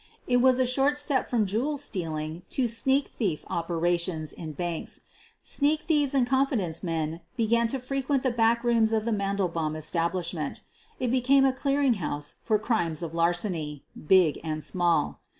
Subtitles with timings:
[0.25, 5.01] It was a short step from jewel stealing to sneak thief operations in banks.
[5.43, 10.13] Sneak thieves and confidence men began to frequent the back rooms of the Mandelbaum estab
[10.13, 10.61] lishment.
[10.99, 15.19] It became a clearing house for crimes of larceny— big and small.